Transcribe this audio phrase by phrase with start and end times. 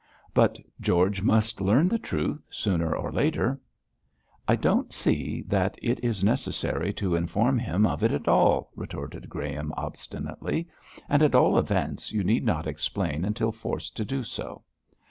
[0.33, 3.61] 'But George must learn the truth sooner or later.'
[4.47, 9.29] 'I don't see that it is necessary to inform him of it at all,' retorted
[9.29, 10.67] Graham, obstinately,
[11.07, 14.63] 'and at all events you need not explain until forced to do so.